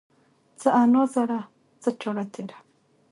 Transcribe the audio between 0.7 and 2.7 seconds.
انا زړه، څه چاړه تيره.